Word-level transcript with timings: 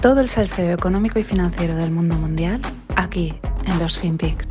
Todo 0.00 0.20
el 0.20 0.28
salseo 0.28 0.72
económico 0.72 1.18
y 1.18 1.24
financiero 1.24 1.74
del 1.74 1.90
mundo 1.90 2.14
mundial 2.14 2.60
aquí 2.94 3.34
en 3.66 3.78
los 3.80 3.98
FinPix. 3.98 4.46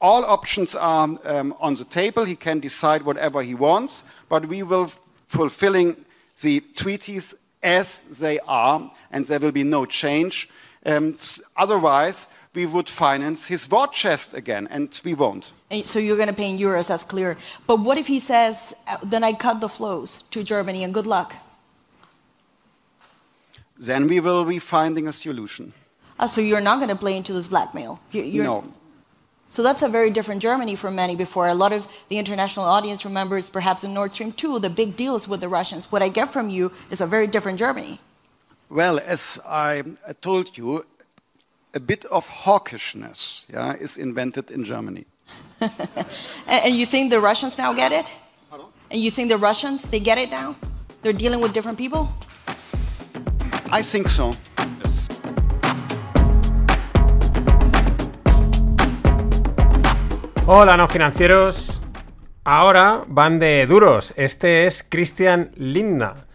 All 0.00 0.24
options 0.24 0.76
are 0.76 1.18
um, 1.24 1.52
on 1.58 1.74
the 1.74 1.84
table. 1.84 2.24
He 2.24 2.36
can 2.36 2.60
decide 2.60 3.02
whatever 3.04 3.42
he 3.42 3.54
wants, 3.54 4.04
but 4.28 4.46
we 4.46 4.62
will 4.62 4.92
fulfilling 5.26 5.96
the 6.42 6.60
treaties 6.76 7.34
as 7.60 8.04
they 8.20 8.38
are, 8.46 8.88
and 9.10 9.26
there 9.26 9.40
will 9.40 9.50
be 9.50 9.64
no 9.64 9.84
change. 9.84 10.48
Um, 10.86 11.16
otherwise, 11.56 12.28
we 12.58 12.66
would 12.66 12.88
finance 12.90 13.46
his 13.46 13.70
war 13.70 13.86
chest 13.86 14.34
again, 14.34 14.66
and 14.74 14.88
we 15.04 15.14
won't. 15.14 15.44
And 15.70 15.86
So 15.86 15.98
you're 16.04 16.16
going 16.22 16.34
to 16.34 16.40
pay 16.42 16.50
in 16.50 16.58
euros, 16.58 16.86
that's 16.88 17.04
clear. 17.04 17.36
But 17.68 17.76
what 17.86 17.96
if 18.02 18.06
he 18.14 18.18
says, 18.18 18.74
uh, 18.88 18.96
then 19.12 19.22
I 19.30 19.32
cut 19.46 19.60
the 19.60 19.68
flows 19.68 20.10
to 20.32 20.42
Germany 20.42 20.82
and 20.84 20.92
good 20.92 21.06
luck? 21.06 21.30
Then 23.88 24.08
we 24.08 24.18
will 24.26 24.44
be 24.44 24.58
finding 24.58 25.06
a 25.08 25.12
solution. 25.12 25.72
Uh, 26.18 26.26
so 26.26 26.40
you're 26.40 26.66
not 26.70 26.76
going 26.80 26.88
to 26.96 27.00
play 27.04 27.16
into 27.16 27.32
this 27.32 27.46
blackmail? 27.54 27.92
You- 28.10 28.24
you're- 28.34 28.46
No. 28.50 28.64
So 29.50 29.62
that's 29.62 29.82
a 29.82 29.88
very 29.98 30.10
different 30.16 30.42
Germany 30.42 30.74
from 30.76 30.92
many 30.94 31.14
before. 31.16 31.46
A 31.48 31.54
lot 31.64 31.72
of 31.72 31.82
the 32.10 32.18
international 32.18 32.66
audience 32.76 33.00
remembers 33.10 33.48
perhaps 33.58 33.80
in 33.84 33.90
Nord 33.94 34.12
Stream 34.12 34.32
2 34.32 34.58
the 34.58 34.68
big 34.80 34.90
deals 34.96 35.22
with 35.30 35.40
the 35.40 35.48
Russians. 35.58 35.82
What 35.92 36.02
I 36.02 36.10
get 36.18 36.28
from 36.34 36.46
you 36.56 36.64
is 36.90 37.00
a 37.00 37.06
very 37.06 37.26
different 37.34 37.58
Germany. 37.64 37.94
Well, 38.68 38.96
as 39.14 39.38
I 39.46 39.84
told 40.20 40.46
you, 40.58 40.84
a 41.74 41.80
bit 41.80 42.04
of 42.06 42.28
hawkishness 42.28 43.44
yeah, 43.52 43.74
is 43.74 43.96
invented 43.96 44.50
in 44.50 44.64
Germany. 44.64 45.06
And, 46.46 46.64
and 46.64 46.74
you 46.74 46.86
think 46.86 47.10
the 47.10 47.20
Russians 47.20 47.58
now 47.58 47.74
get 47.74 47.92
it? 47.92 48.06
And 48.90 49.00
you 49.00 49.10
think 49.10 49.28
the 49.28 49.36
Russians, 49.36 49.82
they 49.82 50.00
get 50.00 50.16
it 50.16 50.30
now? 50.30 50.56
They're 51.02 51.12
dealing 51.12 51.40
with 51.40 51.52
different 51.52 51.76
people? 51.76 52.08
I 53.70 53.82
think 53.82 54.08
so. 54.08 54.32
Yes. 54.82 55.08
Hola, 60.46 60.76
no 60.78 60.88
financieros. 60.88 61.80
Ahora 62.44 63.04
van 63.06 63.38
de 63.38 63.66
duros. 63.66 64.14
Este 64.16 64.66
es 64.66 64.82
Christian 64.82 65.50
Lindner. 65.56 66.27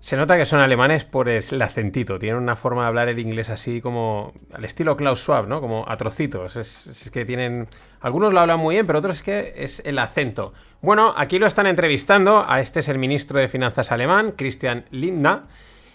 Se 0.00 0.16
nota 0.16 0.38
que 0.38 0.46
son 0.46 0.60
alemanes 0.60 1.04
por 1.04 1.28
el 1.28 1.62
acentito. 1.62 2.18
Tienen 2.18 2.40
una 2.40 2.56
forma 2.56 2.82
de 2.82 2.88
hablar 2.88 3.08
el 3.08 3.18
inglés 3.18 3.50
así 3.50 3.80
como 3.82 4.32
al 4.52 4.64
estilo 4.64 4.96
Klaus 4.96 5.20
Schwab, 5.20 5.46
¿no? 5.46 5.60
Como 5.60 5.84
a 5.86 5.96
trocitos. 5.98 6.56
Es, 6.56 6.86
es 6.86 7.10
que 7.10 7.26
tienen. 7.26 7.68
Algunos 8.00 8.32
lo 8.32 8.40
hablan 8.40 8.58
muy 8.58 8.76
bien, 8.76 8.86
pero 8.86 8.98
otros 8.98 9.16
es 9.16 9.22
que 9.22 9.54
es 9.56 9.82
el 9.84 9.98
acento. 9.98 10.54
Bueno, 10.80 11.12
aquí 11.16 11.38
lo 11.38 11.46
están 11.46 11.66
entrevistando. 11.66 12.42
A 12.48 12.60
este 12.60 12.80
es 12.80 12.88
el 12.88 12.98
ministro 12.98 13.38
de 13.38 13.48
Finanzas 13.48 13.92
alemán, 13.92 14.32
Christian 14.36 14.86
Lindner. 14.90 15.40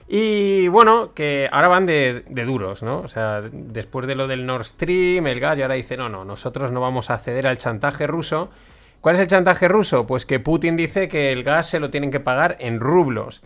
Y 0.08 0.68
bueno, 0.68 1.14
que 1.14 1.50
ahora 1.52 1.68
van 1.68 1.88
de, 1.88 2.24
duros, 2.46 2.84
¿no? 2.84 3.00
O 3.00 3.08
sea, 3.08 3.42
después 3.42 4.06
de 4.06 4.16
lo 4.16 4.28
del 4.28 4.46
Nord 4.46 4.66
Stream, 4.66 5.26
el 5.26 5.40
gas, 5.40 5.58
y 5.58 5.64
ahora 5.64 5.76
dice, 5.76 5.98
no, 5.98 6.10
no, 6.10 6.24
nosotros 6.24 6.72
no 6.72 6.80
vamos 6.80 7.10
a 7.10 7.18
ceder 7.18 7.48
al 7.48 7.58
chantaje 7.58 8.06
ruso. 8.06 8.52
¿Cuál 9.02 9.16
es 9.16 9.22
el 9.22 9.28
chantaje 9.28 9.68
ruso? 9.68 10.06
Pues 10.06 10.26
que 10.28 10.40
Putin 10.40 10.76
dice 10.76 11.08
que 11.08 11.32
el 11.32 11.44
gas 11.44 11.70
se 11.70 11.80
lo 11.80 11.90
tienen 11.90 12.12
que 12.12 12.20
pagar 12.20 12.58
en 12.60 12.80
rublos. 12.80 13.42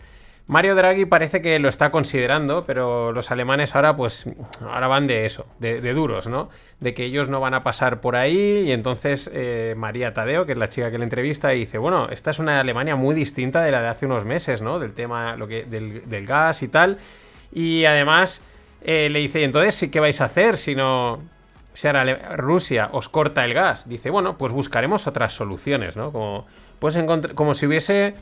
Mario 0.50 0.74
Draghi 0.74 1.04
parece 1.04 1.42
que 1.42 1.60
lo 1.60 1.68
está 1.68 1.92
considerando, 1.92 2.64
pero 2.66 3.12
los 3.12 3.30
alemanes 3.30 3.76
ahora, 3.76 3.94
pues, 3.94 4.28
ahora 4.68 4.88
van 4.88 5.06
de 5.06 5.24
eso, 5.24 5.46
de, 5.60 5.80
duros, 5.94 6.26
¿no? 6.26 6.48
De 6.80 6.92
que 6.92 7.04
ellos 7.04 7.28
no 7.28 7.38
van 7.38 7.54
a 7.54 7.62
pasar 7.62 8.00
por 8.00 8.16
ahí. 8.16 8.64
Y 8.66 8.72
entonces 8.72 9.30
eh, 9.32 9.74
María 9.76 10.12
Tadeo, 10.12 10.46
que 10.46 10.52
es 10.52 10.58
la 10.58 10.68
chica 10.68 10.90
que 10.90 10.98
le 10.98 11.04
entrevista, 11.04 11.50
dice, 11.50 11.78
bueno, 11.78 12.08
esta 12.10 12.32
es 12.32 12.40
una 12.40 12.58
Alemania 12.58 12.96
muy 12.96 13.14
distinta 13.14 13.62
de 13.62 13.70
la 13.70 13.80
de 13.80 13.86
hace 13.86 14.06
unos 14.06 14.24
meses, 14.24 14.60
¿no? 14.60 14.80
Del 14.80 14.92
tema 14.92 15.36
lo 15.36 15.46
que, 15.46 15.66
del, 15.66 16.26
gas 16.26 16.64
y 16.64 16.68
tal. 16.68 16.98
Y 17.52 17.84
además 17.84 18.42
eh, 18.82 19.08
le 19.08 19.20
dice, 19.20 19.44
entonces, 19.44 19.88
¿qué 19.88 20.00
vais 20.00 20.20
a 20.20 20.24
hacer 20.24 20.56
si 20.56 20.74
no... 20.74 21.20
Si 21.74 21.86
ahora 21.86 22.34
Rusia 22.36 22.88
os 22.90 23.08
corta 23.08 23.44
el 23.44 23.54
gas, 23.54 23.88
dice, 23.88 24.10
bueno, 24.10 24.36
pues 24.36 24.52
buscaremos 24.52 25.06
otras 25.06 25.32
soluciones, 25.32 25.96
¿no? 25.96 26.10
Como, 26.10 26.44
pues 26.80 26.98
como 27.36 27.54
si 27.54 27.66
hubiese 27.66 28.16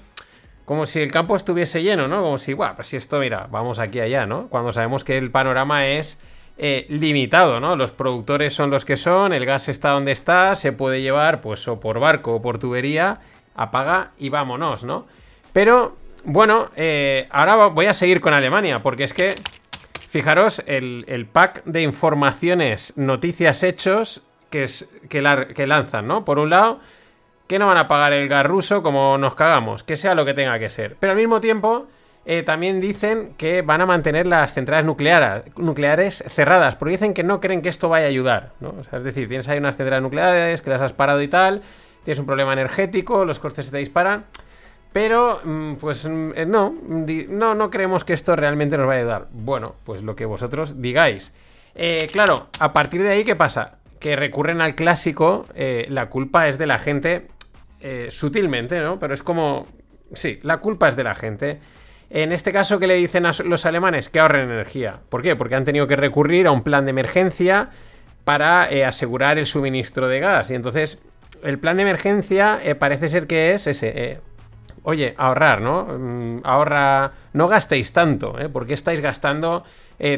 como 0.68 0.84
si 0.84 1.00
el 1.00 1.10
campo 1.10 1.34
estuviese 1.34 1.82
lleno, 1.82 2.08
¿no? 2.08 2.20
Como 2.20 2.36
si, 2.36 2.52
guau, 2.52 2.74
pues 2.76 2.88
si 2.88 2.98
esto, 2.98 3.20
mira, 3.20 3.48
vamos 3.50 3.78
aquí 3.78 4.00
allá, 4.00 4.26
¿no? 4.26 4.48
Cuando 4.48 4.70
sabemos 4.70 5.02
que 5.02 5.16
el 5.16 5.30
panorama 5.30 5.86
es 5.86 6.18
eh, 6.58 6.84
limitado, 6.90 7.58
¿no? 7.58 7.74
Los 7.74 7.92
productores 7.92 8.52
son 8.52 8.68
los 8.68 8.84
que 8.84 8.98
son, 8.98 9.32
el 9.32 9.46
gas 9.46 9.70
está 9.70 9.92
donde 9.92 10.12
está, 10.12 10.54
se 10.56 10.72
puede 10.72 11.00
llevar, 11.00 11.40
pues, 11.40 11.66
o 11.68 11.80
por 11.80 12.00
barco 12.00 12.34
o 12.34 12.42
por 12.42 12.58
tubería, 12.58 13.20
apaga 13.54 14.10
y 14.18 14.28
vámonos, 14.28 14.84
¿no? 14.84 15.06
Pero, 15.54 15.96
bueno, 16.24 16.68
eh, 16.76 17.28
ahora 17.30 17.68
voy 17.68 17.86
a 17.86 17.94
seguir 17.94 18.20
con 18.20 18.34
Alemania, 18.34 18.82
porque 18.82 19.04
es 19.04 19.14
que, 19.14 19.36
fijaros, 20.10 20.62
el, 20.66 21.26
pack 21.32 21.64
de 21.64 21.80
informaciones, 21.80 22.92
noticias, 22.94 23.62
hechos 23.62 24.20
que, 24.50 24.68
que 25.08 25.66
lanzan, 25.66 26.06
¿no? 26.06 26.26
Por 26.26 26.38
un 26.38 26.50
lado, 26.50 26.80
que 27.48 27.58
no 27.58 27.66
van 27.66 27.78
a 27.78 27.88
pagar 27.88 28.12
el 28.12 28.28
gas 28.28 28.46
ruso 28.46 28.82
como 28.82 29.18
nos 29.18 29.34
cagamos, 29.34 29.82
que 29.82 29.96
sea 29.96 30.14
lo 30.14 30.24
que 30.24 30.34
tenga 30.34 30.58
que 30.58 30.70
ser. 30.70 30.96
Pero 31.00 31.12
al 31.12 31.18
mismo 31.18 31.40
tiempo, 31.40 31.86
eh, 32.26 32.42
también 32.42 32.78
dicen 32.78 33.32
que 33.38 33.62
van 33.62 33.80
a 33.80 33.86
mantener 33.86 34.26
las 34.26 34.52
centrales 34.52 34.84
nucleares, 34.84 35.44
nucleares 35.56 36.22
cerradas, 36.28 36.76
porque 36.76 36.92
dicen 36.92 37.14
que 37.14 37.24
no 37.24 37.40
creen 37.40 37.62
que 37.62 37.70
esto 37.70 37.88
vaya 37.88 38.04
a 38.04 38.10
ayudar, 38.10 38.52
¿no? 38.60 38.74
Es 38.92 39.02
decir, 39.02 39.28
tienes 39.28 39.48
ahí 39.48 39.58
unas 39.58 39.78
centrales 39.78 40.02
nucleares 40.02 40.60
que 40.60 40.68
las 40.68 40.82
has 40.82 40.92
parado 40.92 41.22
y 41.22 41.28
tal, 41.28 41.62
tienes 42.04 42.18
un 42.18 42.26
problema 42.26 42.52
energético, 42.52 43.24
los 43.24 43.38
costes 43.38 43.64
se 43.64 43.72
te 43.72 43.78
disparan, 43.78 44.26
pero, 44.92 45.40
mm, 45.42 45.76
pues 45.76 46.06
mm, 46.06 46.32
eh, 46.34 46.44
no, 46.44 46.74
no, 46.82 47.54
no 47.54 47.70
creemos 47.70 48.04
que 48.04 48.12
esto 48.12 48.36
realmente 48.36 48.76
nos 48.76 48.86
vaya 48.86 48.98
a 48.98 49.02
ayudar. 49.04 49.28
Bueno, 49.32 49.76
pues 49.84 50.02
lo 50.02 50.14
que 50.14 50.26
vosotros 50.26 50.82
digáis. 50.82 51.32
Eh, 51.74 52.10
claro, 52.12 52.48
a 52.58 52.74
partir 52.74 53.02
de 53.02 53.08
ahí, 53.08 53.24
¿qué 53.24 53.36
pasa? 53.36 53.78
Que 54.00 54.16
recurren 54.16 54.60
al 54.60 54.74
clásico, 54.74 55.46
la 55.56 56.10
culpa 56.10 56.46
es 56.48 56.58
de 56.58 56.66
la 56.66 56.78
gente, 56.78 57.26
eh, 57.80 58.08
sutilmente, 58.10 58.80
¿no? 58.80 58.98
Pero 58.98 59.14
es 59.14 59.22
como, 59.22 59.66
sí, 60.12 60.40
la 60.42 60.58
culpa 60.58 60.88
es 60.88 60.96
de 60.96 61.04
la 61.04 61.14
gente. 61.14 61.60
En 62.10 62.32
este 62.32 62.52
caso, 62.52 62.78
¿qué 62.80 62.86
le 62.86 62.94
dicen 62.94 63.24
a 63.24 63.32
los 63.44 63.66
alemanes? 63.66 64.08
Que 64.08 64.18
ahorren 64.18 64.50
energía. 64.50 65.00
¿Por 65.08 65.22
qué? 65.22 65.36
Porque 65.36 65.54
han 65.54 65.64
tenido 65.64 65.86
que 65.86 65.94
recurrir 65.94 66.46
a 66.48 66.50
un 66.50 66.62
plan 66.62 66.86
de 66.86 66.90
emergencia 66.90 67.70
para 68.24 68.70
eh, 68.70 68.84
asegurar 68.84 69.38
el 69.38 69.46
suministro 69.46 70.08
de 70.08 70.18
gas. 70.18 70.50
Y 70.50 70.54
entonces, 70.54 70.98
el 71.44 71.58
plan 71.58 71.76
de 71.76 71.84
emergencia 71.84 72.58
eh, 72.64 72.74
parece 72.74 73.08
ser 73.08 73.26
que 73.26 73.52
es 73.52 73.66
ese. 73.66 74.20
Oye, 74.82 75.14
ahorrar, 75.16 75.60
¿no? 75.60 75.84
Mm, 75.84 76.40
ahorra, 76.44 77.12
no 77.32 77.46
gastéis 77.46 77.92
tanto, 77.92 78.38
¿eh? 78.40 78.48
¿Por 78.48 78.66
qué 78.66 78.74
estáis 78.74 79.00
gastando 79.00 79.64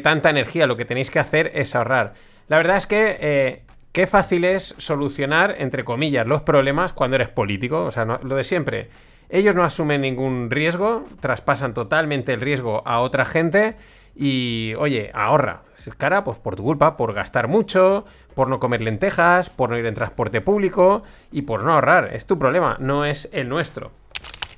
tanta 0.03 0.31
energía? 0.31 0.67
Lo 0.67 0.77
que 0.77 0.85
tenéis 0.85 1.11
que 1.11 1.19
hacer 1.19 1.51
es 1.55 1.75
ahorrar. 1.75 2.15
La 2.49 2.59
verdad 2.59 2.77
es 2.77 2.87
que 2.87 3.63
qué 3.93 4.07
fácil 4.07 4.45
es 4.45 4.75
solucionar, 4.79 5.57
entre 5.59 5.85
comillas, 5.85 6.27
los 6.27 6.43
problemas 6.43 6.93
cuando 6.93 7.17
eres 7.17 7.29
político. 7.29 7.85
O 7.85 7.91
sea, 7.91 8.05
lo 8.05 8.35
de 8.35 8.45
siempre. 8.45 8.89
Ellos 9.29 9.55
no 9.55 9.63
asumen 9.63 10.01
ningún 10.01 10.51
riesgo, 10.51 11.07
traspasan 11.21 11.73
totalmente 11.73 12.33
el 12.33 12.41
riesgo 12.41 12.83
a 12.85 13.01
otra 13.01 13.25
gente 13.25 13.77
y, 14.17 14.75
oye, 14.79 15.11
ahorra. 15.15 15.63
Cara, 15.99 16.25
pues 16.25 16.39
por 16.39 16.57
tu 16.57 16.65
culpa, 16.65 16.97
por 16.97 17.15
gastar 17.15 17.47
mucho, 17.47 18.05
por 18.35 18.49
no 18.49 18.59
comer 18.59 18.81
lentejas, 18.81 19.49
por 19.49 19.71
no 19.71 19.79
ir 19.79 19.87
en 19.87 19.95
transporte 19.95 20.41
público 20.41 21.05
y 21.31 21.43
por 21.43 21.63
no 21.63 21.73
ahorrar. 21.73 22.11
Es 22.13 22.27
tu 22.27 22.39
problema, 22.41 22.77
no 22.81 23.05
es 23.05 23.29
el 23.33 23.49
nuestro. 23.49 23.93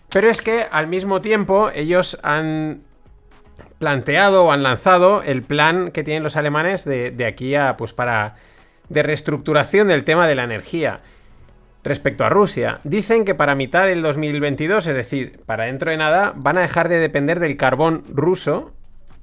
Pero 0.09 0.31
es 0.31 0.41
que 0.41 0.66
al 0.70 0.87
mismo 0.87 1.20
tiempo 1.20 1.70
ellos 1.75 2.19
han 2.22 2.82
planteado 3.78 4.44
o 4.44 4.53
han 4.53 4.62
lanzado 4.62 5.22
el 5.22 5.43
plan 5.43 5.91
que 5.91 6.03
tienen 6.03 6.22
los 6.22 6.37
alemanes 6.37 6.84
de 6.84 7.26
aquí 7.26 7.54
a, 7.56 7.76
pues 7.76 7.93
para, 7.93 8.37
de 8.92 9.02
reestructuración 9.02 9.88
del 9.88 10.04
tema 10.04 10.26
de 10.28 10.34
la 10.34 10.44
energía. 10.44 11.00
Respecto 11.84 12.24
a 12.24 12.28
Rusia, 12.28 12.78
dicen 12.84 13.24
que 13.24 13.34
para 13.34 13.54
mitad 13.56 13.86
del 13.86 14.02
2022, 14.02 14.86
es 14.86 14.94
decir, 14.94 15.40
para 15.46 15.64
dentro 15.64 15.90
de 15.90 15.96
nada, 15.96 16.32
van 16.36 16.56
a 16.58 16.60
dejar 16.62 16.88
de 16.88 16.98
depender 17.00 17.40
del 17.40 17.56
carbón 17.56 18.04
ruso. 18.08 18.72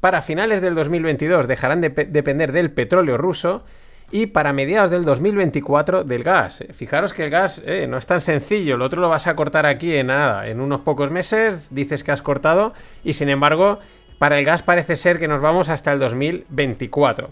Para 0.02 0.22
finales 0.22 0.60
del 0.62 0.76
2022 0.76 1.48
dejarán 1.48 1.80
de 1.82 1.90
pe- 1.90 2.06
depender 2.06 2.52
del 2.52 2.72
petróleo 2.72 3.18
ruso. 3.18 3.64
Y 4.12 4.26
para 4.26 4.54
mediados 4.54 4.90
del 4.90 5.06
2024 5.06 6.04
del 6.04 6.24
gas. 6.24 6.64
Fijaros 6.74 7.14
que 7.14 7.26
el 7.26 7.30
gas 7.30 7.62
eh, 7.64 7.86
no 7.88 7.96
es 7.98 8.08
tan 8.08 8.20
sencillo. 8.22 8.74
El 8.76 8.82
otro 8.82 9.00
lo 9.02 9.08
vas 9.08 9.28
a 9.28 9.36
cortar 9.36 9.68
aquí 9.68 9.96
en 9.96 10.08
nada. 10.08 10.48
En 10.48 10.62
unos 10.62 10.82
pocos 10.82 11.12
meses 11.12 11.68
dices 11.72 12.04
que 12.04 12.12
has 12.12 12.24
cortado. 12.24 12.74
Y 13.04 13.14
sin 13.14 13.30
embargo, 13.30 13.78
para 14.18 14.40
el 14.40 14.46
gas 14.46 14.64
parece 14.64 14.96
ser 14.96 15.20
que 15.20 15.28
nos 15.28 15.42
vamos 15.42 15.70
hasta 15.70 15.94
el 15.94 16.00
2024. 16.00 17.30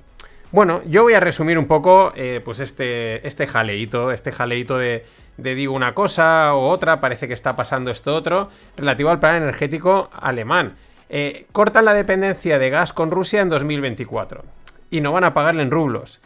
Bueno, 0.52 0.82
yo 0.86 1.04
voy 1.04 1.14
a 1.14 1.20
resumir 1.20 1.58
un 1.60 1.68
poco 1.68 2.14
eh, 2.16 2.42
pues 2.44 2.62
este, 2.62 3.28
este 3.28 3.48
jaleíto, 3.48 4.12
este 4.12 4.32
jaleíto 4.32 4.78
de, 4.78 5.06
de 5.36 5.56
digo 5.56 5.74
una 5.74 5.94
cosa 5.94 6.54
o 6.56 6.70
otra, 6.70 7.00
parece 7.00 7.28
que 7.28 7.34
está 7.34 7.56
pasando 7.56 7.92
esto 7.92 8.16
otro, 8.16 8.50
relativo 8.78 9.10
al 9.10 9.20
plan 9.20 9.36
energético 9.36 10.10
alemán. 10.14 10.76
Eh, 11.10 11.48
cortan 11.52 11.86
la 11.86 11.94
dependencia 11.94 12.60
de 12.60 12.70
gas 12.70 12.92
con 12.94 13.12
Rusia 13.12 13.42
en 13.42 13.50
2024 13.50 14.44
y 14.90 15.02
no 15.02 15.12
van 15.12 15.24
a 15.24 15.34
pagarle 15.34 15.64
en 15.64 15.72
rublos. 15.72 16.22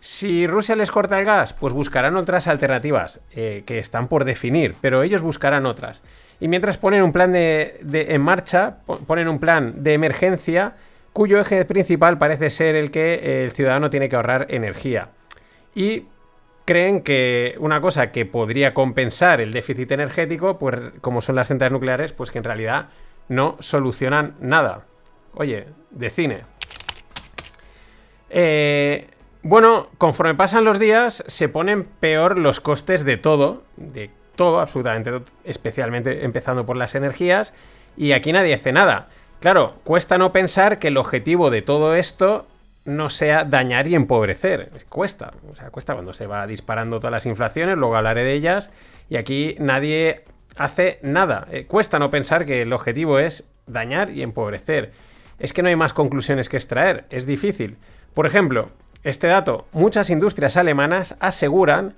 Si 0.00 0.46
Rusia 0.46 0.76
les 0.76 0.90
corta 0.90 1.18
el 1.18 1.26
gas, 1.26 1.52
pues 1.52 1.74
buscarán 1.74 2.16
otras 2.16 2.46
alternativas 2.48 3.20
eh, 3.32 3.64
que 3.66 3.78
están 3.78 4.08
por 4.08 4.24
definir, 4.24 4.74
pero 4.80 5.02
ellos 5.02 5.20
buscarán 5.20 5.66
otras. 5.66 6.02
Y 6.40 6.48
mientras 6.48 6.78
ponen 6.78 7.02
un 7.02 7.12
plan 7.12 7.32
de, 7.32 7.80
en 8.08 8.20
marcha, 8.22 8.78
ponen 9.06 9.28
un 9.28 9.38
plan 9.38 9.82
de 9.82 9.92
emergencia 9.92 10.74
cuyo 11.12 11.40
eje 11.40 11.64
principal 11.64 12.18
parece 12.18 12.50
ser 12.50 12.76
el 12.76 12.90
que 12.90 13.44
el 13.44 13.50
ciudadano 13.50 13.90
tiene 13.90 14.08
que 14.08 14.16
ahorrar 14.16 14.46
energía. 14.50 15.10
Y 15.74 16.04
creen 16.64 17.02
que 17.02 17.56
una 17.58 17.80
cosa 17.80 18.12
que 18.12 18.26
podría 18.26 18.74
compensar 18.74 19.40
el 19.40 19.52
déficit 19.52 19.90
energético, 19.92 20.58
pues 20.58 20.78
como 21.00 21.20
son 21.20 21.36
las 21.36 21.48
centrales 21.48 21.72
nucleares, 21.72 22.12
pues 22.12 22.30
que 22.30 22.38
en 22.38 22.44
realidad 22.44 22.90
no 23.28 23.56
solucionan 23.60 24.36
nada. 24.40 24.86
Oye, 25.34 25.66
de 25.90 26.10
cine. 26.10 26.42
Eh, 28.28 29.08
bueno, 29.42 29.88
conforme 29.98 30.34
pasan 30.34 30.64
los 30.64 30.78
días, 30.78 31.24
se 31.26 31.48
ponen 31.48 31.84
peor 31.84 32.38
los 32.38 32.60
costes 32.60 33.04
de 33.04 33.16
todo, 33.16 33.62
de 33.76 34.10
todo, 34.36 34.60
absolutamente, 34.60 35.10
especialmente 35.44 36.24
empezando 36.24 36.66
por 36.66 36.76
las 36.76 36.94
energías, 36.94 37.52
y 37.96 38.12
aquí 38.12 38.32
nadie 38.32 38.54
hace 38.54 38.72
nada. 38.72 39.08
Claro, 39.40 39.76
cuesta 39.84 40.18
no 40.18 40.32
pensar 40.32 40.78
que 40.78 40.88
el 40.88 40.98
objetivo 40.98 41.50
de 41.50 41.62
todo 41.62 41.94
esto 41.94 42.46
no 42.84 43.08
sea 43.08 43.44
dañar 43.44 43.86
y 43.86 43.94
empobrecer. 43.94 44.70
Cuesta, 44.90 45.32
o 45.50 45.54
sea, 45.54 45.70
cuesta 45.70 45.94
cuando 45.94 46.12
se 46.12 46.26
va 46.26 46.46
disparando 46.46 47.00
todas 47.00 47.12
las 47.12 47.24
inflaciones, 47.24 47.78
luego 47.78 47.96
hablaré 47.96 48.22
de 48.22 48.34
ellas, 48.34 48.70
y 49.08 49.16
aquí 49.16 49.56
nadie 49.58 50.24
hace 50.56 50.98
nada. 51.02 51.46
Eh, 51.50 51.64
cuesta 51.66 51.98
no 51.98 52.10
pensar 52.10 52.44
que 52.44 52.62
el 52.62 52.72
objetivo 52.74 53.18
es 53.18 53.48
dañar 53.66 54.10
y 54.10 54.22
empobrecer. 54.22 54.92
Es 55.38 55.54
que 55.54 55.62
no 55.62 55.68
hay 55.68 55.76
más 55.76 55.94
conclusiones 55.94 56.50
que 56.50 56.58
extraer, 56.58 57.06
es 57.08 57.24
difícil. 57.24 57.78
Por 58.12 58.26
ejemplo, 58.26 58.68
este 59.04 59.26
dato, 59.28 59.66
muchas 59.72 60.10
industrias 60.10 60.58
alemanas 60.58 61.16
aseguran 61.18 61.94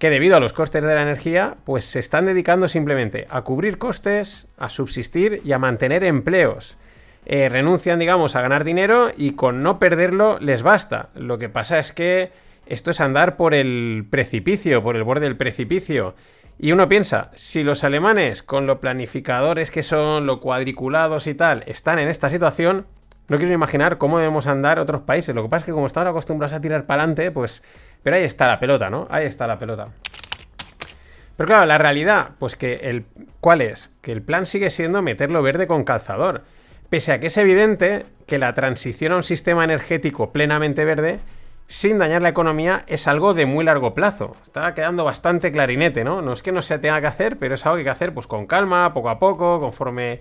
que 0.00 0.08
debido 0.08 0.34
a 0.34 0.40
los 0.40 0.54
costes 0.54 0.82
de 0.82 0.94
la 0.94 1.02
energía, 1.02 1.58
pues 1.64 1.84
se 1.84 1.98
están 1.98 2.24
dedicando 2.24 2.70
simplemente 2.70 3.26
a 3.28 3.42
cubrir 3.42 3.76
costes, 3.76 4.48
a 4.56 4.70
subsistir 4.70 5.42
y 5.44 5.52
a 5.52 5.58
mantener 5.58 6.04
empleos. 6.04 6.78
Eh, 7.26 7.50
renuncian, 7.50 7.98
digamos, 7.98 8.34
a 8.34 8.40
ganar 8.40 8.64
dinero 8.64 9.10
y 9.14 9.32
con 9.32 9.62
no 9.62 9.78
perderlo 9.78 10.38
les 10.40 10.62
basta. 10.62 11.10
Lo 11.14 11.38
que 11.38 11.50
pasa 11.50 11.78
es 11.78 11.92
que 11.92 12.32
esto 12.64 12.90
es 12.90 13.00
andar 13.02 13.36
por 13.36 13.52
el 13.52 14.06
precipicio, 14.08 14.82
por 14.82 14.96
el 14.96 15.04
borde 15.04 15.26
del 15.26 15.36
precipicio. 15.36 16.14
Y 16.58 16.72
uno 16.72 16.88
piensa, 16.88 17.30
si 17.34 17.62
los 17.62 17.84
alemanes, 17.84 18.42
con 18.42 18.66
lo 18.66 18.80
planificadores 18.80 19.70
que 19.70 19.82
son, 19.82 20.24
lo 20.24 20.40
cuadriculados 20.40 21.26
y 21.26 21.34
tal, 21.34 21.62
están 21.66 21.98
en 21.98 22.08
esta 22.08 22.30
situación, 22.30 22.86
no 23.28 23.36
quiero 23.36 23.52
imaginar 23.52 23.98
cómo 23.98 24.18
debemos 24.18 24.46
andar 24.46 24.78
otros 24.78 25.02
países. 25.02 25.34
Lo 25.34 25.42
que 25.42 25.50
pasa 25.50 25.64
es 25.64 25.66
que 25.66 25.72
como 25.72 25.86
estamos 25.86 26.08
acostumbrados 26.08 26.54
a 26.54 26.62
tirar 26.62 26.86
para 26.86 27.02
adelante, 27.02 27.30
pues... 27.30 27.62
Pero 28.02 28.16
ahí 28.16 28.24
está 28.24 28.46
la 28.46 28.58
pelota, 28.58 28.90
¿no? 28.90 29.06
Ahí 29.10 29.26
está 29.26 29.46
la 29.46 29.58
pelota. 29.58 29.88
Pero 31.36 31.46
claro, 31.46 31.66
la 31.66 31.78
realidad, 31.78 32.32
pues 32.38 32.56
que 32.56 32.74
el... 32.74 33.06
¿Cuál 33.40 33.62
es? 33.62 33.90
Que 34.02 34.12
el 34.12 34.22
plan 34.22 34.44
sigue 34.44 34.68
siendo 34.68 35.00
meterlo 35.00 35.42
verde 35.42 35.66
con 35.66 35.84
calzador. 35.84 36.44
Pese 36.90 37.12
a 37.12 37.20
que 37.20 37.28
es 37.28 37.36
evidente 37.38 38.04
que 38.26 38.38
la 38.38 38.52
transición 38.52 39.12
a 39.12 39.16
un 39.16 39.22
sistema 39.22 39.64
energético 39.64 40.32
plenamente 40.32 40.84
verde, 40.84 41.20
sin 41.66 41.98
dañar 41.98 42.20
la 42.20 42.28
economía, 42.28 42.84
es 42.88 43.06
algo 43.06 43.32
de 43.32 43.46
muy 43.46 43.64
largo 43.64 43.94
plazo. 43.94 44.36
Está 44.42 44.74
quedando 44.74 45.04
bastante 45.04 45.52
clarinete, 45.52 46.04
¿no? 46.04 46.20
No 46.20 46.32
es 46.32 46.42
que 46.42 46.52
no 46.52 46.62
se 46.62 46.78
tenga 46.78 47.00
que 47.00 47.06
hacer, 47.06 47.38
pero 47.38 47.54
es 47.54 47.64
algo 47.64 47.76
que 47.76 47.80
hay 47.80 47.84
que 47.84 47.90
hacer 47.90 48.12
pues 48.12 48.26
con 48.26 48.46
calma, 48.46 48.92
poco 48.92 49.08
a 49.08 49.18
poco, 49.18 49.60
conforme... 49.60 50.20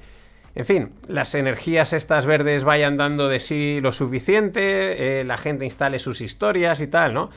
En 0.55 0.65
fin, 0.65 0.93
las 1.07 1.35
energías 1.35 1.91
estas 1.93 2.25
verdes 2.25 2.63
vayan 2.63 2.97
dando 2.97 3.29
de 3.29 3.39
sí 3.39 3.79
lo 3.81 3.91
suficiente, 3.91 5.19
eh, 5.19 5.23
la 5.23 5.37
gente 5.37 5.65
instale 5.65 5.99
sus 5.99 6.21
historias 6.21 6.81
y 6.81 6.87
tal, 6.87 7.13
¿no? 7.13 7.29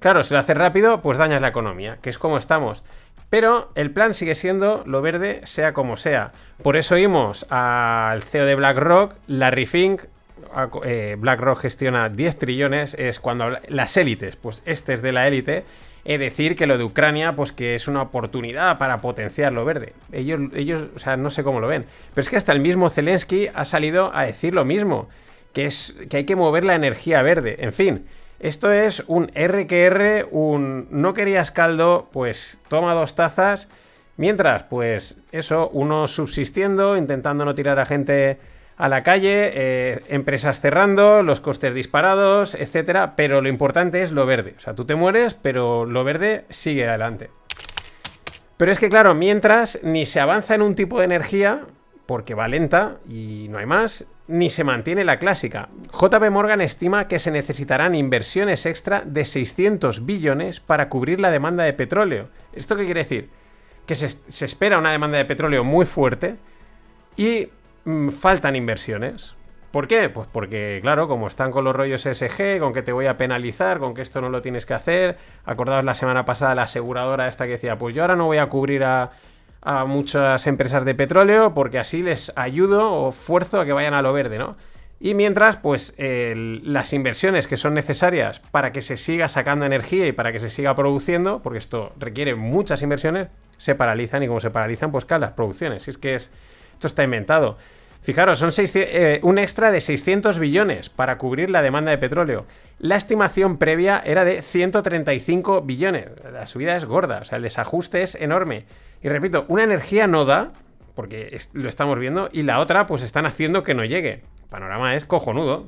Claro, 0.00 0.22
si 0.22 0.32
lo 0.32 0.40
hace 0.40 0.54
rápido, 0.54 1.02
pues 1.02 1.18
dañas 1.18 1.42
la 1.42 1.48
economía, 1.48 1.98
que 2.00 2.08
es 2.08 2.18
como 2.18 2.38
estamos. 2.38 2.82
Pero 3.28 3.70
el 3.74 3.92
plan 3.92 4.14
sigue 4.14 4.34
siendo 4.34 4.82
lo 4.86 5.02
verde, 5.02 5.42
sea 5.44 5.72
como 5.72 5.96
sea. 5.96 6.32
Por 6.62 6.76
eso 6.76 6.96
oímos 6.96 7.46
al 7.50 8.22
CEO 8.22 8.46
de 8.46 8.54
BlackRock, 8.56 9.14
Larry 9.28 9.66
Fink. 9.66 10.02
Eh, 10.84 11.16
BlackRock 11.18 11.60
gestiona 11.60 12.08
10 12.08 12.38
trillones. 12.38 12.94
Es 12.94 13.20
cuando 13.20 13.58
las 13.68 13.96
élites, 13.98 14.36
pues 14.36 14.62
este 14.64 14.94
es 14.94 15.02
de 15.02 15.12
la 15.12 15.28
élite. 15.28 15.64
Es 16.04 16.18
decir 16.18 16.56
que 16.56 16.66
lo 16.66 16.78
de 16.78 16.84
Ucrania, 16.84 17.36
pues 17.36 17.52
que 17.52 17.74
es 17.74 17.86
una 17.86 18.02
oportunidad 18.02 18.78
para 18.78 19.02
potenciar 19.02 19.52
lo 19.52 19.66
verde. 19.66 19.92
Ellos, 20.12 20.40
ellos, 20.54 20.88
o 20.96 20.98
sea, 20.98 21.18
no 21.18 21.28
sé 21.28 21.44
cómo 21.44 21.60
lo 21.60 21.68
ven. 21.68 21.84
Pero 22.14 22.22
es 22.22 22.30
que 22.30 22.36
hasta 22.36 22.52
el 22.52 22.60
mismo 22.60 22.88
Zelensky 22.88 23.48
ha 23.54 23.66
salido 23.66 24.10
a 24.14 24.24
decir 24.24 24.54
lo 24.54 24.64
mismo. 24.64 25.08
Que, 25.52 25.66
es, 25.66 25.96
que 26.08 26.16
hay 26.16 26.24
que 26.24 26.36
mover 26.36 26.64
la 26.64 26.74
energía 26.74 27.22
verde. 27.22 27.56
En 27.60 27.72
fin, 27.72 28.06
esto 28.40 28.72
es 28.72 29.04
un 29.06 29.30
RQR, 29.34 30.28
un 30.30 30.88
no 30.90 31.12
querías 31.12 31.50
caldo, 31.50 32.08
pues 32.10 32.58
toma 32.68 32.94
dos 32.94 33.14
tazas. 33.14 33.68
Mientras, 34.16 34.64
pues 34.64 35.18
eso, 35.30 35.68
uno 35.74 36.06
subsistiendo, 36.06 36.96
intentando 36.96 37.44
no 37.44 37.54
tirar 37.54 37.78
a 37.78 37.84
gente 37.84 38.38
a 38.78 38.88
la 38.88 39.02
calle, 39.02 39.50
eh, 39.54 40.00
empresas 40.08 40.58
cerrando, 40.58 41.22
los 41.22 41.42
costes 41.42 41.74
disparados, 41.74 42.54
etcétera. 42.54 43.14
Pero 43.14 43.42
lo 43.42 43.48
importante 43.50 44.02
es 44.02 44.10
lo 44.10 44.24
verde. 44.24 44.54
O 44.56 44.60
sea, 44.60 44.74
tú 44.74 44.86
te 44.86 44.94
mueres, 44.94 45.34
pero 45.34 45.84
lo 45.84 46.02
verde 46.02 46.46
sigue 46.48 46.88
adelante. 46.88 47.28
Pero 48.56 48.72
es 48.72 48.78
que, 48.78 48.88
claro, 48.88 49.14
mientras 49.14 49.80
ni 49.82 50.06
se 50.06 50.18
avanza 50.18 50.54
en 50.54 50.62
un 50.62 50.74
tipo 50.74 50.98
de 50.98 51.04
energía, 51.04 51.66
porque 52.06 52.34
va 52.34 52.48
lenta 52.48 52.96
y 53.06 53.48
no 53.50 53.58
hay 53.58 53.66
más, 53.66 54.06
ni 54.30 54.48
se 54.48 54.64
mantiene 54.64 55.04
la 55.04 55.18
clásica. 55.18 55.68
JP 55.92 56.30
Morgan 56.30 56.60
estima 56.60 57.08
que 57.08 57.18
se 57.18 57.32
necesitarán 57.32 57.96
inversiones 57.96 58.64
extra 58.64 59.02
de 59.04 59.24
600 59.24 60.06
billones 60.06 60.60
para 60.60 60.88
cubrir 60.88 61.20
la 61.20 61.32
demanda 61.32 61.64
de 61.64 61.72
petróleo. 61.72 62.28
¿Esto 62.52 62.76
qué 62.76 62.84
quiere 62.84 63.00
decir? 63.00 63.28
Que 63.86 63.96
se, 63.96 64.44
espera 64.44 64.78
una 64.78 64.92
demanda 64.92 65.18
de 65.18 65.24
petróleo 65.24 65.64
muy 65.64 65.84
fuerte 65.84 66.36
y 67.16 67.48
mm, 67.84 68.10
faltan 68.10 68.54
inversiones. 68.54 69.34
¿Por 69.72 69.88
qué? 69.88 70.08
Pues 70.08 70.28
porque, 70.28 70.78
claro, 70.80 71.08
como 71.08 71.26
están 71.26 71.50
con 71.50 71.64
los 71.64 71.74
rollos 71.74 72.02
SG, 72.02 72.60
con 72.60 72.72
que 72.72 72.82
te 72.82 72.92
voy 72.92 73.06
a 73.06 73.16
penalizar, 73.16 73.80
con 73.80 73.94
que 73.94 74.02
esto 74.02 74.20
no 74.20 74.28
lo 74.28 74.40
tienes 74.40 74.64
que 74.64 74.74
hacer. 74.74 75.16
Acordaos 75.44 75.84
la 75.84 75.96
semana 75.96 76.24
pasada 76.24 76.54
la 76.54 76.64
aseguradora 76.64 77.26
esta 77.26 77.46
que 77.46 77.52
decía, 77.52 77.78
pues 77.78 77.94
yo 77.94 78.02
ahora 78.02 78.16
no 78.16 78.26
voy 78.26 78.38
a 78.38 78.46
cubrir 78.46 78.84
a 78.84 79.10
a 79.62 79.84
muchas 79.84 80.46
empresas 80.46 80.84
de 80.84 80.94
petróleo 80.94 81.54
porque 81.54 81.78
así 81.78 82.02
les 82.02 82.32
ayudo 82.36 82.92
o 82.92 83.12
fuerzo 83.12 83.60
a 83.60 83.66
que 83.66 83.72
vayan 83.72 83.94
a 83.94 84.02
lo 84.02 84.12
verde, 84.12 84.38
¿no? 84.38 84.56
Y 85.02 85.14
mientras, 85.14 85.56
pues 85.56 85.94
las 85.96 86.92
inversiones 86.92 87.46
que 87.46 87.56
son 87.56 87.72
necesarias 87.72 88.40
para 88.50 88.70
que 88.70 88.82
se 88.82 88.98
siga 88.98 89.28
sacando 89.28 89.64
energía 89.64 90.06
y 90.06 90.12
para 90.12 90.30
que 90.30 90.40
se 90.40 90.50
siga 90.50 90.74
produciendo, 90.74 91.40
porque 91.40 91.58
esto 91.58 91.94
requiere 91.98 92.34
muchas 92.34 92.82
inversiones, 92.82 93.28
se 93.56 93.74
paralizan 93.74 94.22
y 94.22 94.26
como 94.26 94.40
se 94.40 94.50
paralizan, 94.50 94.92
pues 94.92 95.06
caen 95.06 95.22
las 95.22 95.32
producciones. 95.32 95.84
Si 95.84 95.92
es 95.92 95.96
que 95.96 96.16
es, 96.16 96.30
esto 96.74 96.86
está 96.86 97.02
inventado. 97.02 97.56
Fijaros, 98.02 98.38
son 98.38 98.50
eh, 98.74 99.20
un 99.22 99.38
extra 99.38 99.70
de 99.70 99.80
600 99.80 100.38
billones 100.38 100.90
para 100.90 101.16
cubrir 101.16 101.48
la 101.48 101.62
demanda 101.62 101.90
de 101.90 101.98
petróleo. 101.98 102.46
La 102.78 102.96
estimación 102.96 103.56
previa 103.56 104.02
era 104.04 104.24
de 104.24 104.42
135 104.42 105.62
billones. 105.62 106.08
La 106.30 106.44
subida 106.44 106.76
es 106.76 106.84
gorda, 106.84 107.20
o 107.20 107.24
sea, 107.24 107.36
el 107.36 107.42
desajuste 107.42 108.02
es 108.02 108.14
enorme. 108.14 108.66
Y 109.02 109.08
repito, 109.08 109.44
una 109.48 109.64
energía 109.64 110.06
no 110.06 110.24
da, 110.24 110.52
porque 110.94 111.38
lo 111.52 111.68
estamos 111.68 111.98
viendo, 111.98 112.28
y 112.32 112.42
la 112.42 112.58
otra 112.58 112.86
pues 112.86 113.02
están 113.02 113.26
haciendo 113.26 113.62
que 113.62 113.74
no 113.74 113.84
llegue. 113.84 114.22
El 114.42 114.48
panorama 114.50 114.94
es 114.94 115.04
cojonudo. 115.04 115.66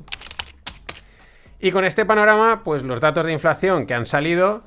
Y 1.59 1.71
con 1.71 1.85
este 1.85 2.05
panorama, 2.05 2.61
pues 2.63 2.83
los 2.83 2.99
datos 2.99 3.25
de 3.25 3.33
inflación 3.33 3.85
que 3.85 3.93
han 3.93 4.05
salido 4.05 4.63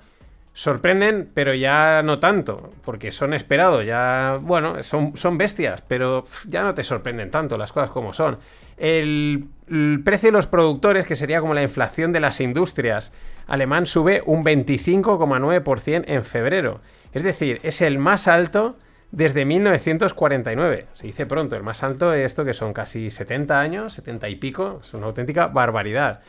sorprenden, 0.57 1.31
pero 1.35 1.53
ya 1.53 2.01
no 2.03 2.19
tanto, 2.19 2.73
porque 2.83 3.13
son 3.13 3.35
esperados, 3.35 3.85
ya, 3.85 4.39
bueno, 4.41 4.83
son, 4.83 5.15
son 5.15 5.37
bestias, 5.37 5.83
pero 5.87 6.25
ya 6.49 6.63
no 6.63 6.73
te 6.73 6.83
sorprenden 6.83 7.31
tanto 7.31 7.59
las 7.59 7.73
cosas 7.73 7.91
como 7.91 8.15
son. 8.15 8.39
El, 8.79 9.49
el, 9.69 10.01
precio 10.03 10.29
de 10.29 10.33
los 10.33 10.47
productores, 10.47 11.05
que 11.05 11.15
sería 11.15 11.43
como 11.43 11.53
la 11.53 11.63
inflación 11.63 12.11
de 12.11 12.21
las 12.21 12.41
industrias, 12.41 13.13
alemán 13.47 13.85
sube 13.85 14.23
un 14.25 14.43
25,9% 14.43 16.05
en 16.07 16.25
febrero. 16.25 16.81
Es 17.17 17.23
decir, 17.23 17.61
es 17.63 17.81
el 17.81 17.99
más 17.99 18.29
alto 18.29 18.77
desde 19.11 19.47
1949. 19.47 20.87
Se 20.93 21.07
dice 21.07 21.25
pronto, 21.25 21.57
el 21.57 21.63
más 21.63 21.83
alto 21.83 22.13
es 22.13 22.27
esto 22.27 22.45
que 22.45 22.53
son 22.53 22.75
casi 22.75 23.11
70 23.11 23.59
años, 23.59 23.95
70 23.95 24.29
y 24.29 24.37
pico, 24.37 24.81
es 24.83 24.93
una 24.93 25.07
auténtica 25.07 25.47
barbaridad. 25.47 26.21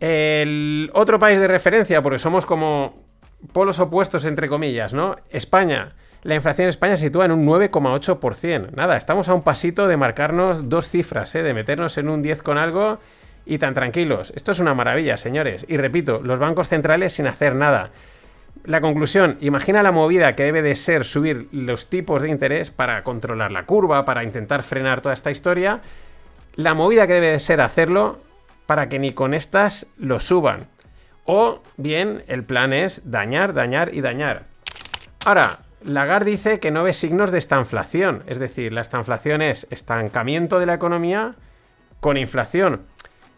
El 0.00 0.90
otro 0.92 1.20
país 1.20 1.38
de 1.38 1.46
referencia, 1.46 2.02
porque 2.02 2.18
somos 2.18 2.46
como 2.46 3.00
polos 3.52 3.78
opuestos 3.78 4.24
entre 4.24 4.48
comillas, 4.48 4.92
¿no? 4.92 5.14
España. 5.30 5.92
La 6.24 6.34
inflación 6.34 6.64
en 6.64 6.70
España 6.70 6.96
se 6.96 7.06
sitúa 7.06 7.26
en 7.26 7.30
un 7.30 7.46
9,8%. 7.46 8.72
Nada, 8.72 8.96
estamos 8.96 9.28
a 9.28 9.34
un 9.34 9.42
pasito 9.42 9.86
de 9.86 9.96
marcarnos 9.96 10.68
dos 10.68 10.88
cifras, 10.88 11.32
¿eh? 11.36 11.44
de 11.44 11.54
meternos 11.54 11.96
en 11.96 12.08
un 12.08 12.22
10 12.22 12.42
con 12.42 12.58
algo 12.58 12.98
y 13.46 13.58
tan 13.58 13.72
tranquilos. 13.72 14.32
Esto 14.34 14.50
es 14.50 14.58
una 14.58 14.74
maravilla, 14.74 15.16
señores. 15.16 15.64
Y 15.68 15.76
repito, 15.76 16.20
los 16.24 16.40
bancos 16.40 16.68
centrales 16.68 17.12
sin 17.12 17.28
hacer 17.28 17.54
nada. 17.54 17.92
La 18.64 18.80
conclusión, 18.80 19.38
imagina 19.40 19.82
la 19.82 19.92
movida 19.92 20.34
que 20.34 20.44
debe 20.44 20.62
de 20.62 20.74
ser 20.74 21.04
subir 21.04 21.48
los 21.52 21.88
tipos 21.88 22.22
de 22.22 22.28
interés 22.28 22.70
para 22.70 23.02
controlar 23.02 23.50
la 23.50 23.64
curva, 23.64 24.04
para 24.04 24.24
intentar 24.24 24.62
frenar 24.62 25.00
toda 25.00 25.14
esta 25.14 25.30
historia. 25.30 25.80
La 26.54 26.74
movida 26.74 27.06
que 27.06 27.14
debe 27.14 27.32
de 27.32 27.40
ser 27.40 27.60
hacerlo 27.60 28.20
para 28.66 28.88
que 28.88 28.98
ni 28.98 29.12
con 29.12 29.32
estas 29.32 29.86
lo 29.96 30.20
suban. 30.20 30.68
O 31.24 31.62
bien 31.76 32.24
el 32.26 32.44
plan 32.44 32.72
es 32.72 33.10
dañar, 33.10 33.54
dañar 33.54 33.94
y 33.94 34.00
dañar. 34.00 34.44
Ahora, 35.24 35.60
Lagarde 35.82 36.32
dice 36.32 36.58
que 36.58 36.70
no 36.70 36.82
ve 36.82 36.92
signos 36.92 37.30
de 37.30 37.38
estanflación, 37.38 38.24
es 38.26 38.38
decir, 38.38 38.72
la 38.72 38.80
estanflación 38.80 39.42
es 39.42 39.66
estancamiento 39.70 40.58
de 40.58 40.66
la 40.66 40.74
economía 40.74 41.36
con 42.00 42.16
inflación. 42.16 42.82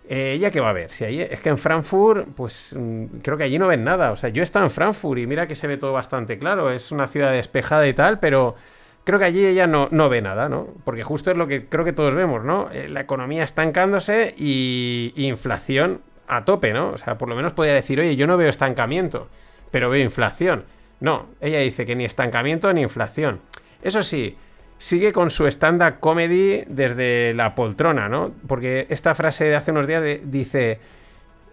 Eh, 0.09 0.39
¿Ya 0.41 0.51
qué 0.51 0.61
va 0.61 0.71
a 0.71 0.73
ver? 0.73 0.91
Si 0.91 1.05
ahí, 1.05 1.21
es 1.21 1.41
que 1.41 1.51
en 1.51 1.59
Frankfurt, 1.59 2.29
pues 2.35 2.75
mm, 2.79 3.19
creo 3.23 3.37
que 3.37 3.45
allí 3.45 3.59
no 3.59 3.69
ven 3.69 3.85
nada. 3.85 4.13
O 4.13 4.17
sea, 4.17 4.31
yo 4.31 4.43
he 4.43 4.45
estado 4.45 4.65
en 4.65 4.71
Frankfurt 4.71 5.21
y 5.21 5.27
mira 5.27 5.47
que 5.47 5.55
se 5.55 5.67
ve 5.67 5.77
todo 5.77 5.93
bastante 5.93 6.39
claro. 6.39 6.71
Es 6.71 6.91
una 6.91 7.07
ciudad 7.07 7.33
despejada 7.33 7.87
y 7.87 7.95
tal, 7.95 8.19
pero 8.19 8.57
creo 9.05 9.19
que 9.19 9.25
allí 9.25 9.45
ella 9.45 9.67
no, 9.67 9.89
no 9.93 10.09
ve 10.09 10.21
nada, 10.21 10.49
¿no? 10.49 10.69
Porque 10.85 11.05
justo 11.05 11.31
es 11.31 11.37
lo 11.37 11.47
que 11.47 11.69
creo 11.69 11.85
que 11.85 11.93
todos 11.93 12.15
vemos, 12.15 12.45
¿no? 12.45 12.69
Eh, 12.73 12.89
la 12.89 13.01
economía 13.01 13.45
estancándose 13.45 14.35
y 14.37 15.13
inflación 15.17 16.01
a 16.31 16.45
tope, 16.45 16.73
¿no? 16.73 16.91
O 16.91 16.97
sea, 16.99 17.19
por 17.19 17.29
lo 17.29 17.35
menos 17.35 17.53
podría 17.53 17.75
decir, 17.75 18.01
oye, 18.01 18.17
yo 18.17 18.27
no 18.27 18.37
veo 18.37 18.49
estancamiento, 18.49 19.29
pero 19.71 19.91
veo 19.91 20.03
inflación. 20.03 20.65
No, 21.01 21.27
ella 21.41 21.59
dice 21.61 21.85
que 21.85 21.97
ni 21.97 22.05
estancamiento 22.05 22.73
ni 22.73 22.83
inflación. 22.83 23.41
Eso 23.83 24.03
sí, 24.03 24.37
sigue 24.81 25.13
con 25.13 25.29
su 25.29 25.47
stand-up 25.47 26.01
comedy 26.01 26.65
desde 26.67 27.35
la 27.35 27.55
poltrona, 27.55 28.09
¿no? 28.09 28.33
Porque 28.47 28.87
esta 28.89 29.15
frase 29.15 29.45
de 29.45 29.55
hace 29.55 29.73
unos 29.73 29.87
días 29.87 30.03
dice, 30.25 30.81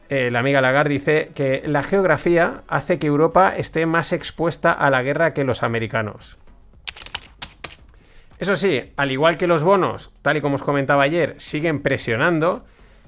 eh, 0.08 0.32
la 0.32 0.40
amiga 0.40 0.62
Lagarde 0.62 0.94
dice 0.94 1.32
que 1.36 1.62
la 1.66 1.84
geografía 1.84 2.64
hace 2.70 3.00
que 3.00 3.08
Europa 3.08 3.54
esté 3.56 3.86
más 3.86 4.14
expuesta 4.14 4.72
a 4.72 4.90
la 4.90 5.04
guerra 5.04 5.34
que 5.34 5.44
los 5.44 5.62
americanos. 5.62 6.38
Eso 8.40 8.56
sí, 8.56 8.94
al 8.96 9.12
igual 9.12 9.38
que 9.38 9.48
los 9.48 9.66
bonos, 9.66 10.14
tal 10.22 10.38
y 10.38 10.42
como 10.42 10.56
os 10.56 10.64
comentaba 10.64 11.04
ayer, 11.04 11.36
siguen 11.38 11.82
presionando, 11.82 12.64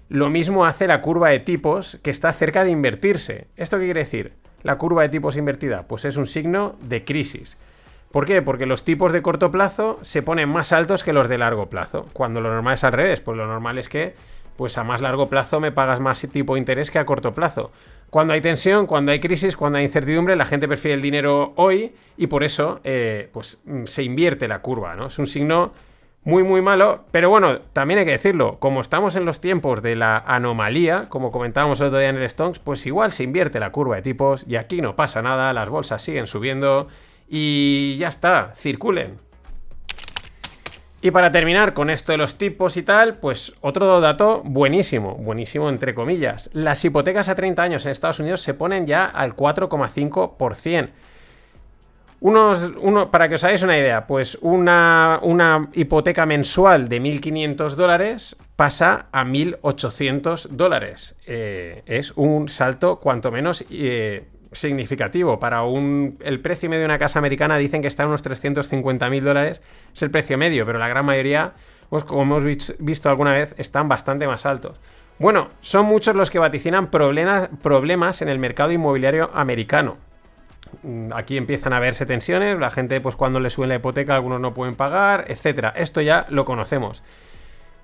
lo 0.09 0.29
mismo 0.29 0.65
hace 0.65 0.85
la 0.85 0.99
curva 0.99 1.29
de 1.29 1.39
tipos 1.39 1.97
que 2.03 2.09
está 2.09 2.33
cerca 2.33 2.65
de 2.65 2.71
invertirse. 2.71 3.47
¿Esto 3.55 3.77
qué 3.77 3.85
quiere 3.85 4.01
decir? 4.01 4.33
La 4.63 4.77
curva 4.77 5.03
de 5.03 5.09
tipos 5.09 5.37
invertida, 5.37 5.87
pues 5.87 6.03
es 6.03 6.17
un 6.17 6.25
signo 6.25 6.75
de 6.81 7.05
crisis. 7.05 7.57
¿Por 8.11 8.25
qué? 8.25 8.41
Porque 8.41 8.65
los 8.65 8.83
tipos 8.83 9.11
de 9.11 9.21
corto 9.21 9.51
plazo 9.51 9.99
se 10.01 10.23
ponen 10.23 10.49
más 10.49 10.71
altos 10.71 11.03
que 11.03 11.13
los 11.13 11.27
de 11.27 11.37
largo 11.37 11.69
plazo. 11.69 12.05
Cuando 12.13 12.41
lo 12.41 12.51
normal 12.51 12.73
es 12.73 12.83
al 12.83 12.91
revés, 12.91 13.21
pues 13.21 13.37
lo 13.37 13.45
normal 13.45 13.77
es 13.77 13.87
que 13.87 14.13
pues 14.55 14.77
a 14.77 14.83
más 14.83 14.99
largo 14.99 15.29
plazo 15.29 15.61
me 15.61 15.71
pagas 15.71 16.01
más 16.01 16.19
tipo 16.33 16.55
de 16.55 16.59
interés 16.59 16.91
que 16.91 16.99
a 16.99 17.05
corto 17.05 17.31
plazo. 17.31 17.71
Cuando 18.09 18.33
hay 18.33 18.41
tensión, 18.41 18.87
cuando 18.87 19.11
hay 19.11 19.19
crisis, 19.19 19.55
cuando 19.55 19.77
hay 19.77 19.85
incertidumbre, 19.85 20.35
la 20.35 20.45
gente 20.45 20.67
prefiere 20.67 20.95
el 20.95 21.01
dinero 21.01 21.53
hoy 21.55 21.93
y 22.17 22.27
por 22.27 22.43
eso 22.43 22.81
eh, 22.83 23.29
pues, 23.31 23.61
mm, 23.63 23.85
se 23.85 24.03
invierte 24.03 24.47
la 24.47 24.61
curva, 24.61 24.95
¿no? 24.95 25.07
Es 25.07 25.19
un 25.19 25.27
signo 25.27 25.71
muy, 26.23 26.43
muy 26.43 26.61
malo, 26.61 27.05
pero 27.11 27.29
bueno, 27.29 27.59
también 27.71 27.99
hay 27.99 28.05
que 28.05 28.11
decirlo, 28.11 28.57
como 28.59 28.81
estamos 28.81 29.15
en 29.15 29.23
los 29.23 29.39
tiempos 29.39 29.81
de 29.81 29.95
la 29.95 30.17
anomalía, 30.17 31.07
como 31.07 31.31
comentábamos 31.31 31.79
el 31.79 31.87
otro 31.87 31.99
día 31.99 32.09
en 32.09 32.17
el 32.17 32.29
Stonks, 32.29 32.59
pues 32.59 32.85
igual 32.85 33.11
se 33.11 33.23
invierte 33.23 33.59
la 33.59 33.71
curva 33.71 33.95
de 33.95 34.01
tipos 34.01 34.45
y 34.45 34.57
aquí 34.57 34.81
no 34.81 34.95
pasa 34.95 35.21
nada, 35.21 35.53
las 35.53 35.69
bolsas 35.69 36.01
siguen 36.03 36.27
subiendo 36.27 36.87
y 37.29 37.97
ya 37.99 38.07
está, 38.07 38.51
circulen. 38.55 39.17
Y 41.01 41.11
para 41.11 41.31
terminar 41.31 41.73
con 41.73 41.89
esto 41.89 42.11
de 42.11 42.17
los 42.17 42.37
tipos 42.37 42.75
y 42.75 42.83
tal, 42.83 43.19
pues 43.19 43.53
otro 43.61 44.01
dato 44.01 44.41
buenísimo, 44.43 45.15
buenísimo 45.15 45.69
entre 45.69 45.95
comillas. 45.95 46.49
Las 46.51 46.83
hipotecas 46.83 47.29
a 47.29 47.35
30 47.35 47.63
años 47.63 47.85
en 47.85 47.93
Estados 47.93 48.19
Unidos 48.19 48.41
se 48.41 48.53
ponen 48.53 48.85
ya 48.85 49.05
al 49.05 49.35
4,5%. 49.35 50.89
Unos, 52.21 52.73
uno, 52.81 53.11
para 53.11 53.29
que 53.29 53.35
os 53.35 53.43
hagáis 53.45 53.63
una 53.63 53.77
idea, 53.77 54.05
pues 54.05 54.37
una, 54.41 55.19
una 55.21 55.69
hipoteca 55.73 56.25
mensual 56.25 56.89
de 56.89 57.01
1.500 57.01 57.75
dólares 57.75 58.35
pasa 58.57 59.07
a 59.13 59.23
1.800 59.23 60.49
dólares. 60.49 61.15
Eh, 61.25 61.81
es 61.85 62.11
un 62.17 62.49
salto 62.49 62.99
cuanto 62.99 63.31
menos 63.31 63.63
eh, 63.71 64.27
significativo. 64.51 65.39
Para 65.39 65.63
un, 65.63 66.17
el 66.21 66.39
precio 66.39 66.69
medio 66.69 66.81
de 66.81 66.85
una 66.85 66.99
casa 66.99 67.19
americana 67.19 67.57
dicen 67.57 67.81
que 67.81 67.87
está 67.87 68.03
en 68.03 68.09
unos 68.09 68.23
350.000 68.23 69.21
dólares. 69.21 69.61
Es 69.93 70.01
el 70.01 70.11
precio 70.11 70.37
medio, 70.37 70.65
pero 70.65 70.79
la 70.79 70.87
gran 70.87 71.05
mayoría, 71.05 71.53
pues 71.89 72.03
como 72.03 72.21
hemos 72.23 72.43
visto 72.79 73.09
alguna 73.09 73.33
vez, 73.33 73.55
están 73.57 73.87
bastante 73.87 74.27
más 74.27 74.45
altos. 74.45 74.79
Bueno, 75.19 75.49
son 75.59 75.85
muchos 75.85 76.15
los 76.15 76.29
que 76.29 76.39
vaticinan 76.39 76.89
problemas, 76.89 77.49
problemas 77.61 78.21
en 78.21 78.29
el 78.29 78.39
mercado 78.39 78.71
inmobiliario 78.71 79.29
americano. 79.33 79.97
Mm, 80.83 81.07
aquí 81.13 81.35
empiezan 81.35 81.73
a 81.73 81.79
verse 81.79 82.05
tensiones, 82.05 82.57
la 82.57 82.71
gente 82.71 83.01
pues 83.01 83.15
cuando 83.15 83.39
le 83.39 83.49
suben 83.49 83.69
la 83.69 83.75
hipoteca 83.75 84.15
algunos 84.15 84.39
no 84.39 84.53
pueden 84.53 84.75
pagar, 84.75 85.25
etcétera. 85.27 85.73
Esto 85.75 86.01
ya 86.01 86.25
lo 86.29 86.45
conocemos. 86.45 87.03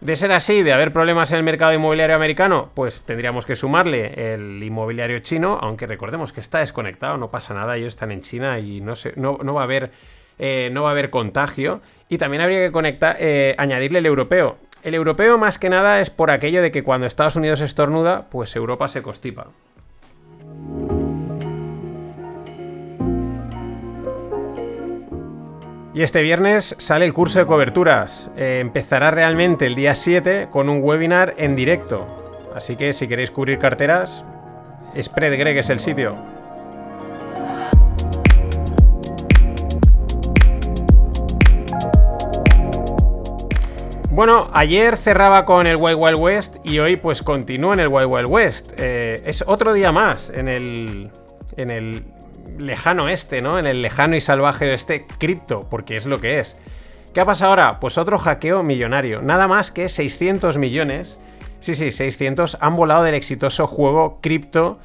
De 0.02 0.16
ser 0.16 0.32
así, 0.34 0.62
de 0.62 0.74
haber 0.74 0.92
problemas 0.92 1.32
en 1.32 1.38
el 1.38 1.44
mercado 1.44 1.74
inmobiliario 1.74 2.16
americano, 2.16 2.70
pues 2.74 3.02
tendríamos 3.02 3.46
que 3.46 3.56
sumarle 3.56 4.34
el 4.34 4.62
inmobiliario 4.62 5.20
chino, 5.20 5.58
aunque 5.62 5.88
recordemos 5.88 6.34
que 6.34 6.42
está 6.42 6.60
desconectado, 6.60 7.18
no 7.18 7.32
pasa 7.32 7.54
nada, 7.54 7.78
ellos 7.78 7.88
están 7.88 8.12
en 8.12 8.22
China 8.22 8.60
y 8.60 8.82
no, 8.82 8.94
no, 9.16 9.54
va, 9.54 9.62
a 9.62 9.64
haber, 9.64 9.92
eh, 10.38 10.72
va 10.76 10.90
a 10.90 10.92
haber 10.92 11.10
contagio. 11.10 11.82
Y 12.10 12.18
también 12.18 12.42
habría 12.42 12.60
que 12.60 12.72
conectar, 12.72 13.16
eh, 13.20 13.56
añadirle 13.58 14.00
el 14.00 14.06
europeo. 14.06 14.58
El 14.84 14.94
europeo 14.94 15.40
más 15.40 15.58
que 15.58 15.70
nada 15.70 16.02
es 16.02 16.12
por 16.12 16.30
aquello 16.30 16.62
de 16.62 16.72
que 16.72 16.84
cuando 16.84 17.08
Estados 17.08 17.36
Unidos 17.36 17.62
estornuda, 17.62 18.30
pues 18.30 18.56
Europa 18.56 18.88
se 18.88 19.02
constipa. 19.02 19.48
Y 25.96 26.04
este 26.04 26.22
viernes 26.24 26.76
sale 26.78 27.06
el 27.06 27.14
curso 27.14 27.40
de 27.40 27.46
coberturas. 27.46 28.30
Eh, 28.36 28.58
empezará 28.60 29.12
realmente 29.12 29.66
el 29.66 29.76
día 29.76 29.96
7 29.96 30.50
con 30.52 30.68
un 30.68 30.84
webinar 30.84 31.34
en 31.38 31.56
directo. 31.56 32.06
Así 32.54 32.76
que 32.76 32.92
si 32.92 33.08
queréis 33.08 33.32
cubrir 33.32 33.60
carteras, 33.60 34.26
Spread 35.02 35.40
Greg 35.40 35.58
es 35.58 35.70
el 35.70 35.80
sitio. 35.80 36.18
Bueno, 44.12 44.50
ayer 44.52 44.98
cerraba 44.98 45.46
con 45.46 45.66
el 45.66 45.78
Wild 45.78 45.98
Wild 45.98 46.18
West 46.18 46.58
y 46.66 46.80
hoy 46.80 46.98
pues 46.98 47.24
continúa 47.24 47.74
en 47.74 47.80
el 47.80 47.88
Wild 47.88 48.08
Wild 48.10 48.28
West. 48.28 48.74
Eh, 48.76 49.24
es 49.26 49.46
otro 49.48 49.72
día 49.72 49.94
más 49.94 50.30
en 50.30 50.50
el, 50.50 51.10
en 51.56 51.70
el 51.70 52.04
lejano 52.58 53.10
este, 53.10 53.42
¿no? 53.42 53.60
En 53.60 53.66
el 53.66 53.82
lejano 53.82 54.16
y 54.16 54.22
salvaje 54.22 54.74
este 54.74 55.06
cripto, 55.06 55.68
porque 55.70 55.96
es 55.96 56.06
lo 56.06 56.20
que 56.20 56.40
es. 56.40 56.58
¿Qué 57.14 57.22
ha 57.22 57.26
pasado 57.26 57.52
ahora? 57.52 57.80
Pues 57.80 57.98
otro 57.98 58.18
hackeo 58.18 58.64
millonario. 58.64 59.22
Nada 59.22 59.48
más 59.48 59.72
que 59.72 59.88
600 59.88 60.58
millones. 60.58 61.18
Sí, 61.60 61.74
sí, 61.74 61.92
600 61.92 62.58
han 62.60 62.76
volado 62.76 63.04
del 63.04 63.16
exitoso 63.16 63.68
juego 63.68 64.20
cripto 64.22 64.80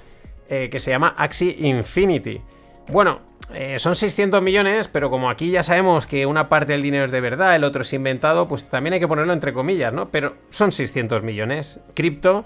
eh, 0.48 0.68
que 0.70 0.80
se 0.80 0.90
llama 0.90 1.14
Axie 1.16 1.56
Infinity. 1.58 2.40
Bueno, 2.88 3.20
eh, 3.54 3.78
son 3.78 3.96
600 3.96 4.40
millones, 4.42 4.88
pero 4.88 5.10
como 5.10 5.28
aquí 5.28 5.50
ya 5.50 5.62
sabemos 5.62 6.06
que 6.06 6.26
una 6.26 6.48
parte 6.48 6.72
del 6.72 6.82
dinero 6.82 7.04
es 7.04 7.12
de 7.12 7.20
verdad, 7.20 7.56
el 7.56 7.64
otro 7.64 7.82
es 7.82 7.92
inventado, 7.92 8.46
pues 8.46 8.68
también 8.68 8.94
hay 8.94 9.00
que 9.00 9.08
ponerlo 9.08 9.32
entre 9.32 9.52
comillas, 9.52 9.92
¿no? 9.92 10.10
Pero 10.10 10.36
son 10.50 10.70
600 10.70 11.22
millones 11.22 11.80
cripto 11.94 12.44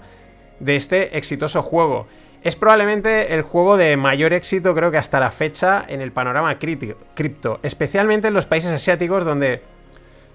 de 0.59 0.75
este 0.75 1.17
exitoso 1.17 1.61
juego. 1.61 2.07
Es 2.45 2.55
probablemente 2.55 3.33
el 3.33 3.41
juego 3.41 3.75
de 3.75 3.97
mayor 3.97 4.31
éxito, 4.31 4.75
creo 4.75 4.91
que 4.91 4.99
hasta 4.99 5.19
la 5.19 5.31
fecha, 5.31 5.83
en 5.87 5.99
el 5.99 6.11
panorama 6.11 6.59
cripto, 6.59 7.59
especialmente 7.63 8.27
en 8.27 8.35
los 8.35 8.45
países 8.45 8.71
asiáticos 8.71 9.25
donde 9.25 9.63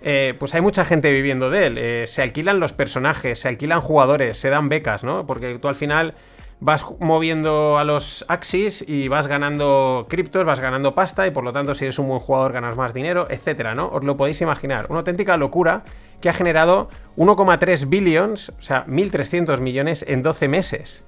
eh, 0.02 0.34
pues 0.36 0.56
hay 0.56 0.60
mucha 0.60 0.84
gente 0.84 1.12
viviendo 1.12 1.50
de 1.50 1.66
él. 1.68 1.78
Eh, 1.78 2.04
se 2.08 2.22
alquilan 2.22 2.58
los 2.58 2.72
personajes, 2.72 3.38
se 3.38 3.46
alquilan 3.46 3.80
jugadores, 3.80 4.38
se 4.38 4.50
dan 4.50 4.68
becas, 4.68 5.04
¿no? 5.04 5.24
Porque 5.24 5.56
tú 5.60 5.68
al 5.68 5.76
final 5.76 6.14
vas 6.58 6.84
moviendo 6.98 7.78
a 7.78 7.84
los 7.84 8.24
Axis 8.26 8.84
y 8.88 9.06
vas 9.06 9.28
ganando 9.28 10.08
criptos, 10.10 10.44
vas 10.44 10.58
ganando 10.58 10.96
pasta 10.96 11.28
y 11.28 11.30
por 11.30 11.44
lo 11.44 11.52
tanto 11.52 11.76
si 11.76 11.84
eres 11.84 12.00
un 12.00 12.08
buen 12.08 12.18
jugador 12.18 12.52
ganas 12.52 12.74
más 12.74 12.92
dinero, 12.92 13.28
etcétera, 13.30 13.76
¿no? 13.76 13.86
Os 13.86 14.02
lo 14.02 14.16
podéis 14.16 14.40
imaginar. 14.40 14.86
Una 14.88 14.98
auténtica 14.98 15.36
locura 15.36 15.84
que 16.20 16.28
ha 16.28 16.32
generado 16.32 16.88
1,3 17.16 17.88
billions, 17.88 18.48
o 18.48 18.62
sea, 18.62 18.84
1.300 18.86 19.60
millones 19.60 20.04
en 20.08 20.24
12 20.24 20.48
meses. 20.48 21.04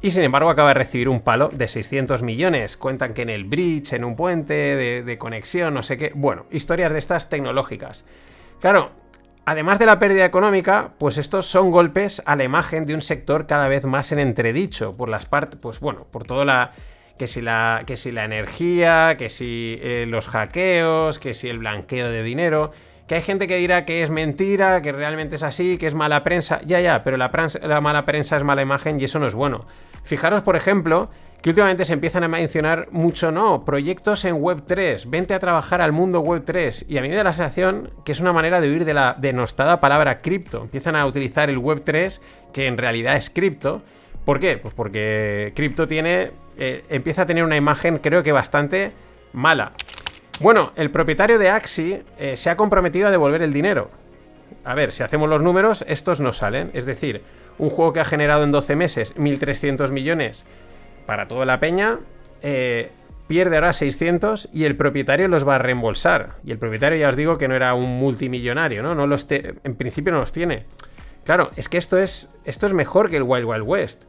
Y 0.00 0.12
sin 0.12 0.22
embargo 0.22 0.48
acaba 0.48 0.68
de 0.68 0.74
recibir 0.74 1.08
un 1.08 1.20
palo 1.20 1.48
de 1.52 1.66
600 1.66 2.22
millones. 2.22 2.76
Cuentan 2.76 3.14
que 3.14 3.22
en 3.22 3.30
el 3.30 3.44
bridge, 3.44 3.94
en 3.94 4.04
un 4.04 4.14
puente 4.14 4.54
de, 4.54 5.18
conexión, 5.18 5.74
no 5.74 5.82
sé 5.82 5.98
qué. 5.98 6.12
Bueno, 6.14 6.46
historias 6.52 6.92
de 6.92 7.00
estas 7.00 7.28
tecnológicas. 7.28 8.04
Claro, 8.60 8.92
además 9.44 9.80
de 9.80 9.86
la 9.86 9.98
pérdida 9.98 10.24
económica, 10.24 10.92
pues 10.98 11.18
estos 11.18 11.46
son 11.46 11.72
golpes 11.72 12.22
a 12.26 12.36
la 12.36 12.44
imagen 12.44 12.86
de 12.86 12.94
un 12.94 13.02
sector 13.02 13.48
cada 13.48 13.66
vez 13.66 13.86
más 13.86 14.12
en 14.12 14.20
entredicho. 14.20 14.96
Por 14.96 15.08
las 15.08 15.26
partes, 15.26 15.58
pues 15.60 15.80
bueno, 15.80 16.06
por 16.10 16.24
toda 16.24 16.44
la... 16.44 16.72
Que 17.18 17.26
si 17.26 17.40
la, 17.40 17.82
que 17.84 17.96
si 17.96 18.12
la 18.12 18.24
energía, 18.24 19.16
que 19.18 19.28
si 19.28 19.80
eh, 19.82 20.06
los 20.06 20.28
hackeos, 20.28 21.18
que 21.18 21.34
si 21.34 21.48
el 21.48 21.58
blanqueo 21.58 22.08
de 22.10 22.22
dinero 22.22 22.70
que 23.08 23.14
hay 23.16 23.22
gente 23.22 23.48
que 23.48 23.56
dirá 23.56 23.84
que 23.86 24.02
es 24.02 24.10
mentira, 24.10 24.82
que 24.82 24.92
realmente 24.92 25.36
es 25.36 25.42
así, 25.42 25.78
que 25.78 25.86
es 25.86 25.94
mala 25.94 26.22
prensa. 26.22 26.60
Ya, 26.66 26.80
ya, 26.80 27.02
pero 27.02 27.16
la, 27.16 27.30
la, 27.62 27.80
mala 27.80 28.04
prensa 28.04 28.36
es 28.36 28.44
mala 28.44 28.62
imagen 28.62 29.00
y 29.00 29.04
eso 29.04 29.18
no 29.18 29.26
es 29.26 29.34
bueno. 29.34 29.66
Fijaros, 30.04 30.42
por 30.42 30.56
ejemplo, 30.56 31.08
que 31.42 31.48
últimamente 31.48 31.86
se 31.86 31.94
empiezan 31.94 32.22
a 32.22 32.28
mencionar 32.28 32.88
mucho, 32.90 33.32
no, 33.32 33.64
proyectos 33.64 34.26
en 34.26 34.36
Web3, 34.36 35.08
vente 35.08 35.32
a 35.32 35.38
trabajar 35.38 35.80
al 35.80 35.92
mundo 35.92 36.22
Web3. 36.22 36.84
Y 36.86 36.98
a 36.98 37.02
mí 37.02 37.08
me 37.08 37.16
da 37.16 37.24
la 37.24 37.32
sensación 37.32 37.90
que 38.04 38.12
es 38.12 38.20
una 38.20 38.34
manera 38.34 38.60
de 38.60 38.70
huir 38.70 38.84
de 38.84 38.94
la 38.94 39.16
denostada 39.18 39.80
palabra 39.80 40.20
cripto. 40.20 40.62
Empiezan 40.62 40.94
a 40.94 41.06
utilizar 41.06 41.48
el 41.48 41.58
Web3, 41.58 42.20
que 42.52 42.66
en 42.66 42.76
realidad 42.76 43.16
es 43.16 43.30
cripto, 43.30 43.82
¿Por 44.28 44.40
qué? 44.40 44.58
Pues 44.58 44.74
porque 44.74 45.54
cripto 45.56 45.88
tiene. 45.88 46.32
eh, 46.58 46.84
empieza 46.90 47.22
a 47.22 47.26
tener 47.26 47.44
una 47.44 47.56
imagen, 47.56 47.96
creo 47.96 48.22
que 48.22 48.30
bastante 48.30 48.92
mala. 49.32 49.72
Bueno, 50.40 50.70
el 50.76 50.92
propietario 50.92 51.36
de 51.40 51.50
Axi 51.50 52.00
eh, 52.16 52.36
se 52.36 52.48
ha 52.48 52.56
comprometido 52.56 53.08
a 53.08 53.10
devolver 53.10 53.42
el 53.42 53.52
dinero. 53.52 53.90
A 54.64 54.76
ver, 54.76 54.92
si 54.92 55.02
hacemos 55.02 55.28
los 55.28 55.42
números, 55.42 55.84
estos 55.88 56.20
no 56.20 56.32
salen. 56.32 56.70
Es 56.74 56.86
decir, 56.86 57.22
un 57.58 57.70
juego 57.70 57.92
que 57.92 58.00
ha 58.00 58.04
generado 58.04 58.44
en 58.44 58.52
12 58.52 58.76
meses 58.76 59.16
1.300 59.16 59.90
millones 59.90 60.44
para 61.06 61.26
toda 61.26 61.44
la 61.44 61.58
peña, 61.58 61.98
eh, 62.42 62.92
pierde 63.26 63.56
ahora 63.56 63.72
600 63.72 64.50
y 64.52 64.64
el 64.64 64.76
propietario 64.76 65.26
los 65.26 65.46
va 65.46 65.56
a 65.56 65.58
reembolsar. 65.58 66.36
Y 66.44 66.52
el 66.52 66.58
propietario 66.58 66.98
ya 66.98 67.08
os 67.08 67.16
digo 67.16 67.36
que 67.36 67.48
no 67.48 67.56
era 67.56 67.74
un 67.74 67.98
multimillonario, 67.98 68.84
¿no? 68.84 68.94
no 68.94 69.08
los 69.08 69.26
en 69.30 69.74
principio 69.74 70.12
no 70.12 70.20
los 70.20 70.32
tiene. 70.32 70.66
Claro, 71.24 71.50
es 71.56 71.68
que 71.68 71.78
esto 71.78 71.98
es, 71.98 72.30
esto 72.44 72.66
es 72.66 72.74
mejor 72.74 73.10
que 73.10 73.16
el 73.16 73.24
Wild 73.24 73.44
Wild 73.44 73.64
West. 73.66 74.04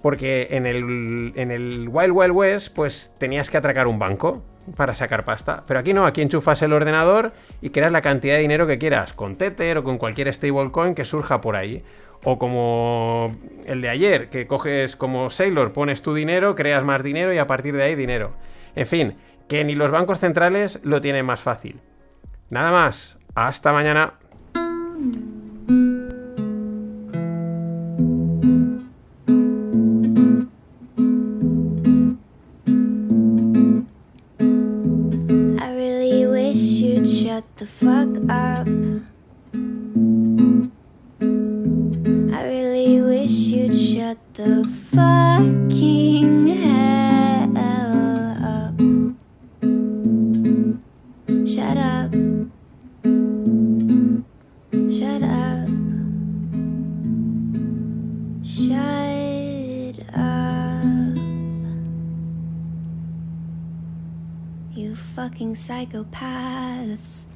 Porque 0.00 0.48
en 0.50 0.64
el, 0.64 1.32
en 1.36 1.50
el 1.50 1.88
Wild 1.90 2.12
Wild 2.12 2.32
West, 2.32 2.74
pues 2.74 3.12
tenías 3.18 3.50
que 3.50 3.58
atracar 3.58 3.86
un 3.86 3.98
banco 3.98 4.42
para 4.76 4.94
sacar 4.94 5.24
pasta. 5.24 5.64
Pero 5.66 5.80
aquí 5.80 5.92
no, 5.92 6.06
aquí 6.06 6.22
enchufas 6.22 6.62
el 6.62 6.72
ordenador 6.72 7.32
y 7.60 7.70
creas 7.70 7.92
la 7.92 8.02
cantidad 8.02 8.34
de 8.34 8.40
dinero 8.40 8.66
que 8.66 8.78
quieras, 8.78 9.12
con 9.12 9.36
Tether 9.36 9.78
o 9.78 9.84
con 9.84 9.98
cualquier 9.98 10.32
stablecoin 10.32 10.94
que 10.94 11.04
surja 11.04 11.40
por 11.40 11.56
ahí. 11.56 11.84
O 12.22 12.38
como 12.38 13.36
el 13.66 13.82
de 13.82 13.90
ayer, 13.90 14.30
que 14.30 14.46
coges 14.46 14.96
como 14.96 15.28
Sailor, 15.28 15.72
pones 15.72 16.02
tu 16.02 16.14
dinero, 16.14 16.54
creas 16.54 16.82
más 16.82 17.02
dinero 17.02 17.32
y 17.34 17.38
a 17.38 17.46
partir 17.46 17.76
de 17.76 17.82
ahí 17.82 17.94
dinero. 17.94 18.32
En 18.74 18.86
fin, 18.86 19.16
que 19.48 19.64
ni 19.64 19.74
los 19.74 19.90
bancos 19.90 20.20
centrales 20.20 20.80
lo 20.82 21.00
tienen 21.00 21.26
más 21.26 21.40
fácil. 21.40 21.80
Nada 22.48 22.72
más, 22.72 23.18
hasta 23.34 23.72
mañana. 23.72 24.14
Up. 38.34 38.66
I 42.36 42.40
really 42.54 43.00
wish 43.00 43.30
you'd 43.54 43.78
shut 43.78 44.18
the 44.34 44.64
fucking 44.90 46.48
hell 46.48 47.56
up. 48.54 48.76
Shut 51.46 51.76
up. 51.76 52.10
Shut 54.90 55.22
up. 55.22 55.68
Shut 58.56 59.96
up. 60.14 61.16
You 64.74 64.96
fucking 65.14 65.54
psychopaths. 65.54 67.26